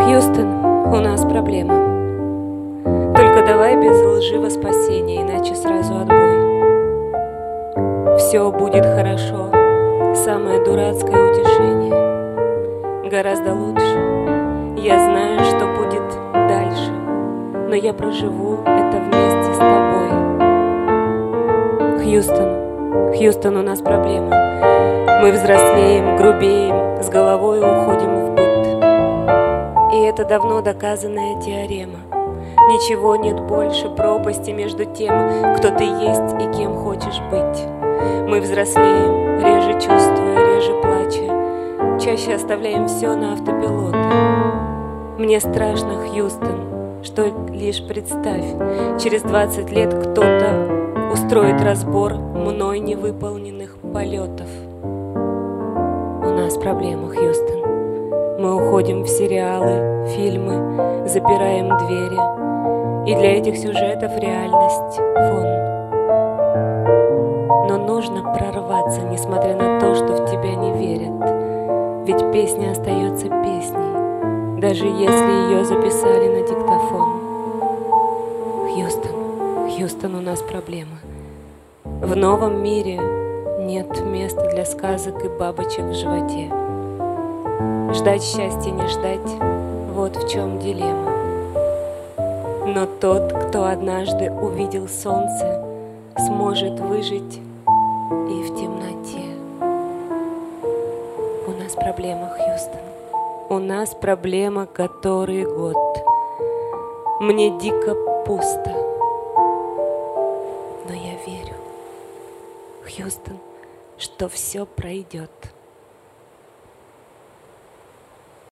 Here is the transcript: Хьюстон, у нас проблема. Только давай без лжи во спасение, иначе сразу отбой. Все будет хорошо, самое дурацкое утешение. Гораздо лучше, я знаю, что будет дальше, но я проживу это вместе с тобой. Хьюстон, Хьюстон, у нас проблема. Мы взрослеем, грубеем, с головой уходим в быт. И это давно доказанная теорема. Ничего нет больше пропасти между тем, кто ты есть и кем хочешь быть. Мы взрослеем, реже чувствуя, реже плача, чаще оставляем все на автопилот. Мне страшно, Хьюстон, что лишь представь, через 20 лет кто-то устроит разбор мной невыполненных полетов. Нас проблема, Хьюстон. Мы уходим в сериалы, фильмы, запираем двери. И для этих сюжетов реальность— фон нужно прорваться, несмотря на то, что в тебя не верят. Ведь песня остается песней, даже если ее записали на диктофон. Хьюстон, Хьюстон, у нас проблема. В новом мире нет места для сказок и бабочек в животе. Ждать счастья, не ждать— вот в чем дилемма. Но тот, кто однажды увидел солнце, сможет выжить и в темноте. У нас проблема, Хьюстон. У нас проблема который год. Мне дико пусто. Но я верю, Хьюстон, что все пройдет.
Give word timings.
Хьюстон, 0.00 0.48
у 0.92 1.00
нас 1.00 1.22
проблема. 1.22 1.74
Только 3.16 3.42
давай 3.46 3.74
без 3.76 3.98
лжи 4.02 4.38
во 4.38 4.50
спасение, 4.50 5.22
иначе 5.22 5.54
сразу 5.54 5.94
отбой. 5.96 6.36
Все 8.18 8.50
будет 8.50 8.84
хорошо, 8.84 9.48
самое 10.14 10.62
дурацкое 10.62 11.30
утешение. 11.30 11.94
Гораздо 13.10 13.54
лучше, 13.54 13.98
я 14.76 14.98
знаю, 14.98 15.42
что 15.44 15.66
будет 15.78 16.02
дальше, 16.34 16.92
но 17.66 17.74
я 17.74 17.94
проживу 17.94 18.58
это 18.66 18.98
вместе 18.98 19.54
с 19.54 19.58
тобой. 19.58 20.10
Хьюстон, 22.04 23.14
Хьюстон, 23.16 23.56
у 23.56 23.62
нас 23.62 23.80
проблема. 23.80 24.69
Мы 25.20 25.32
взрослеем, 25.32 26.16
грубеем, 26.16 27.02
с 27.02 27.10
головой 27.10 27.58
уходим 27.58 28.16
в 28.16 28.30
быт. 28.34 29.92
И 29.92 30.00
это 30.06 30.24
давно 30.24 30.62
доказанная 30.62 31.38
теорема. 31.42 31.98
Ничего 32.70 33.16
нет 33.16 33.38
больше 33.38 33.90
пропасти 33.90 34.50
между 34.50 34.86
тем, 34.86 35.12
кто 35.58 35.68
ты 35.76 35.84
есть 35.84 36.32
и 36.40 36.56
кем 36.56 36.74
хочешь 36.74 37.20
быть. 37.30 37.66
Мы 38.30 38.40
взрослеем, 38.40 39.44
реже 39.44 39.74
чувствуя, 39.74 40.38
реже 40.54 40.72
плача, 40.80 42.00
чаще 42.00 42.36
оставляем 42.36 42.88
все 42.88 43.14
на 43.14 43.34
автопилот. 43.34 43.96
Мне 45.18 45.38
страшно, 45.40 45.96
Хьюстон, 46.08 47.04
что 47.04 47.26
лишь 47.50 47.86
представь, 47.86 48.46
через 48.98 49.20
20 49.20 49.70
лет 49.70 49.92
кто-то 49.92 51.12
устроит 51.12 51.60
разбор 51.60 52.14
мной 52.14 52.78
невыполненных 52.78 53.76
полетов. 53.92 54.48
Нас 56.40 56.56
проблема, 56.56 57.10
Хьюстон. 57.10 57.60
Мы 58.38 58.56
уходим 58.56 59.02
в 59.02 59.08
сериалы, 59.08 60.06
фильмы, 60.08 61.06
запираем 61.06 61.68
двери. 61.68 63.10
И 63.10 63.14
для 63.14 63.36
этих 63.36 63.58
сюжетов 63.58 64.10
реальность— 64.18 64.96
фон 65.14 65.60
нужно 67.86 68.22
прорваться, 68.22 69.02
несмотря 69.02 69.54
на 69.54 69.78
то, 69.80 69.94
что 69.94 70.16
в 70.16 70.30
тебя 70.30 70.54
не 70.54 70.72
верят. 70.72 72.08
Ведь 72.08 72.32
песня 72.32 72.70
остается 72.70 73.26
песней, 73.26 74.60
даже 74.62 74.86
если 74.86 75.52
ее 75.52 75.64
записали 75.66 76.28
на 76.28 76.40
диктофон. 76.40 77.20
Хьюстон, 78.72 79.70
Хьюстон, 79.70 80.14
у 80.14 80.20
нас 80.22 80.40
проблема. 80.40 81.00
В 81.84 82.16
новом 82.16 82.62
мире 82.62 83.19
нет 83.70 84.04
места 84.04 84.50
для 84.50 84.64
сказок 84.64 85.24
и 85.24 85.28
бабочек 85.28 85.84
в 85.84 85.94
животе. 85.94 86.50
Ждать 87.94 88.24
счастья, 88.24 88.70
не 88.72 88.88
ждать— 88.88 89.30
вот 89.94 90.16
в 90.16 90.28
чем 90.28 90.58
дилемма. 90.58 91.12
Но 92.66 92.86
тот, 92.86 93.32
кто 93.32 93.66
однажды 93.66 94.28
увидел 94.32 94.88
солнце, 94.88 95.64
сможет 96.18 96.80
выжить 96.80 97.36
и 97.36 98.42
в 98.42 98.56
темноте. 98.58 99.22
У 101.46 101.62
нас 101.62 101.74
проблема, 101.74 102.28
Хьюстон. 102.28 102.80
У 103.50 103.58
нас 103.58 103.94
проблема 103.94 104.66
который 104.66 105.44
год. 105.44 105.76
Мне 107.20 107.56
дико 107.58 107.94
пусто. 108.26 108.72
Но 110.88 110.92
я 110.92 111.14
верю, 111.24 111.54
Хьюстон, 112.84 113.38
что 114.00 114.28
все 114.28 114.64
пройдет. 114.66 115.30